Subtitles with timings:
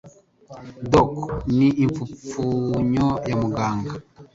[0.91, 1.11] "Doc"
[1.57, 3.91] ni impfunyapfunyo ya "muganga".